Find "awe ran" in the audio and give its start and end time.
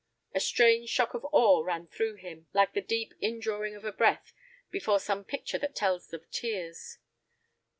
1.31-1.85